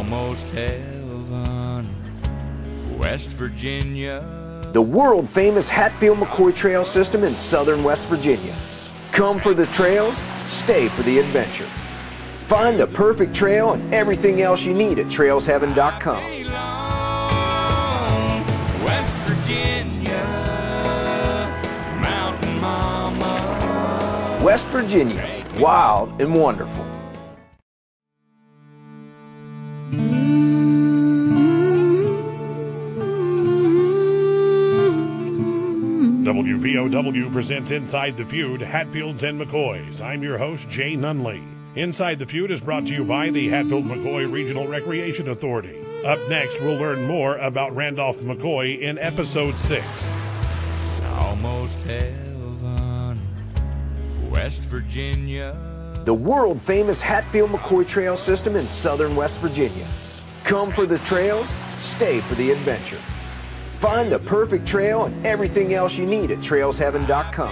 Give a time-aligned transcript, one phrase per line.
[0.00, 1.86] Almost heaven,
[2.96, 4.24] West Virginia.
[4.72, 8.54] The world famous Hatfield McCoy Trail System in southern West Virginia.
[9.12, 10.16] Come for the trails,
[10.46, 11.66] stay for the adventure.
[12.48, 16.24] Find the perfect trail and everything else you need at trailsheaven.com.
[18.82, 20.24] West Virginia,
[22.00, 24.40] Mountain Mama.
[24.42, 26.89] West Virginia, wild and wonderful.
[36.30, 40.00] WVOW presents Inside the Feud, Hatfields and McCoys.
[40.00, 41.42] I'm your host, Jay Nunley.
[41.74, 45.84] Inside the Feud is brought to you by the Hatfield McCoy Regional Recreation Authority.
[46.04, 50.12] Up next, we'll learn more about Randolph McCoy in episode 6.
[51.16, 53.20] Almost heaven,
[54.30, 55.56] West Virginia.
[56.04, 59.86] The world famous Hatfield McCoy Trail System in southern West Virginia.
[60.44, 61.48] Come for the trails,
[61.80, 63.00] stay for the adventure.
[63.80, 67.48] Find the perfect trail and everything else you need at trailsheaven.com.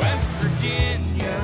[0.00, 1.38] West Virginia,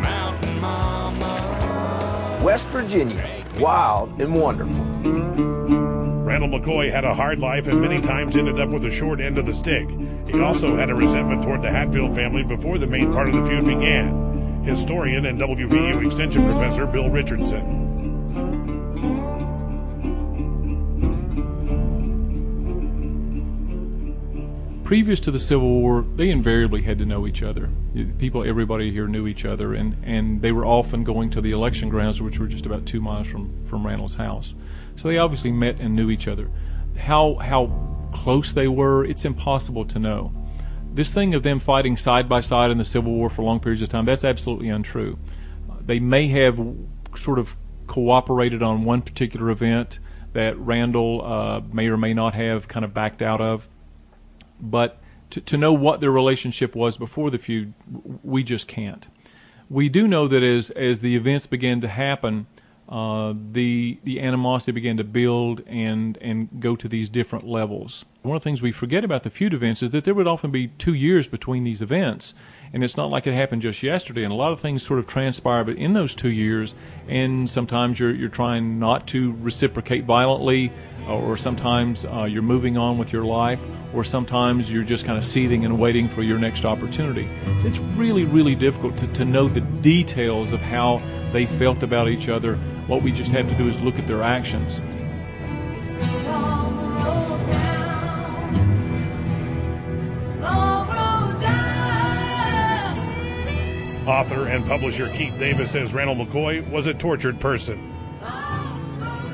[0.00, 2.40] Mountain Mama.
[2.42, 4.82] West Virginia, wild and wonderful.
[6.24, 9.36] Randall McCoy had a hard life and many times ended up with the short end
[9.36, 9.86] of the stick.
[10.28, 13.44] He also had a resentment toward the Hatfield family before the main part of the
[13.44, 14.64] feud began.
[14.64, 17.87] Historian and WVU Extension Professor Bill Richardson.
[24.88, 27.68] Previous to the Civil War, they invariably had to know each other.
[28.16, 31.90] People, everybody here knew each other, and, and they were often going to the election
[31.90, 34.54] grounds, which were just about two miles from, from Randall's house.
[34.96, 36.48] So they obviously met and knew each other.
[36.96, 37.70] How how
[38.14, 40.32] close they were, it's impossible to know.
[40.94, 43.82] This thing of them fighting side by side in the Civil War for long periods
[43.82, 45.18] of time, that's absolutely untrue.
[45.84, 46.58] They may have
[47.14, 49.98] sort of cooperated on one particular event
[50.32, 53.68] that Randall uh, may or may not have kind of backed out of
[54.60, 54.98] but
[55.30, 57.74] to, to know what their relationship was before the feud,
[58.22, 59.08] we just can't.
[59.70, 62.46] We do know that as as the events began to happen,
[62.88, 68.06] uh, the the animosity began to build and and go to these different levels.
[68.22, 70.50] One of the things we forget about the feud events is that there would often
[70.50, 72.34] be two years between these events,
[72.72, 74.24] and it's not like it happened just yesterday.
[74.24, 76.74] And a lot of things sort of transpire, but in those two years,
[77.06, 80.72] and sometimes you're you're trying not to reciprocate violently,
[81.06, 83.60] or sometimes uh, you're moving on with your life,
[83.94, 87.28] or sometimes you're just kind of seething and waiting for your next opportunity.
[87.64, 92.28] It's really really difficult to, to know the details of how they felt about each
[92.28, 92.56] other.
[92.86, 94.80] What we just have to do is look at their actions.
[104.08, 107.94] Author and publisher Keith Davis says Randall McCoy was a tortured person.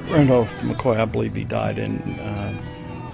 [0.08, 2.43] Randolph McCoy, I believe he died in uh,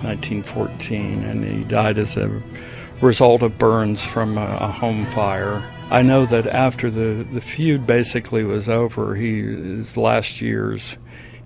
[0.02, 2.42] 1914, and he died as a
[3.00, 5.62] result of burns from a, a, home fire.
[5.90, 10.98] I know that after the, the feud basically was over, he his last years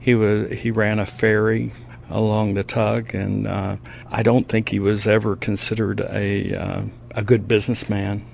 [0.04, 1.72] he was he ran a ferry
[2.10, 3.76] along the Tug, and uh,
[4.10, 6.82] I don't think he was ever considered a uh,
[7.12, 8.26] a good businessman.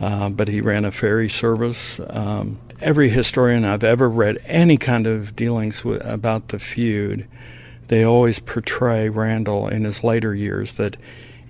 [0.00, 2.00] Uh, but he ran a ferry service.
[2.08, 7.28] Um, every historian I've ever read any kind of dealings with, about the feud,
[7.88, 10.96] they always portray Randall in his later years that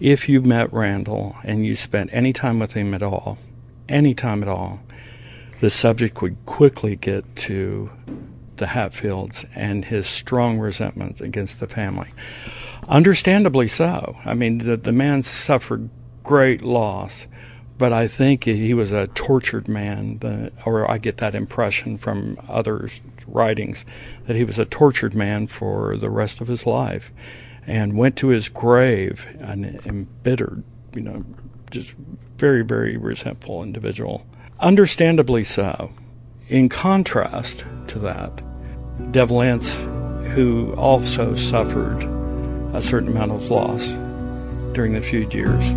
[0.01, 3.39] if you met Randall and you spent any time with him at all,
[3.89, 4.81] any time at all,
[5.61, 7.91] the subject would quickly get to
[8.57, 12.09] the Hatfields and his strong resentment against the family.
[12.89, 14.17] Understandably so.
[14.25, 15.89] I mean, the, the man suffered
[16.23, 17.27] great loss
[17.77, 20.21] but I think he was a tortured man,
[20.65, 23.85] or I get that impression from others' writings
[24.27, 27.11] that he was a tortured man for the rest of his life,
[27.67, 30.63] and went to his grave an embittered,
[30.95, 31.25] you know,
[31.71, 31.95] just
[32.39, 34.25] very very resentful individual.
[34.61, 35.93] Understandably so.
[36.49, 38.43] In contrast to that,
[39.11, 39.75] Devil Anse,
[40.35, 42.05] who also suffered
[42.73, 43.95] a certain amount of loss
[44.75, 45.73] during the feud years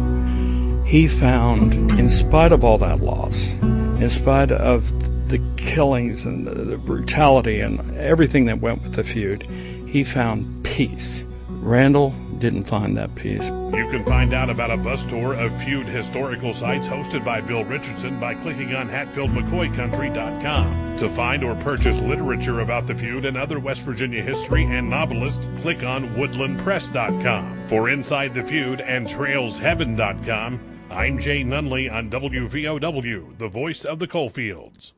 [0.87, 4.93] he found, in spite of all that loss, in spite of
[5.27, 9.41] the killings and the, brutality and everything that went with the feud,
[9.85, 11.25] he found peace.
[11.49, 13.49] Randall didn't find that peace.
[13.49, 17.65] You can find out about a bus tour of feud historical sites hosted by Bill
[17.65, 20.97] Richardson by clicking on HatfieldMcCoyCountry.com.
[20.99, 25.49] To find or purchase literature about the feud and other West Virginia history and novelists,
[25.57, 27.67] click on WoodlandPress.com.
[27.67, 34.07] For Inside the Feud and TrailsHeaven.com, I'm Jay Nunley on WVOW, the voice of the
[34.07, 34.93] coalfields.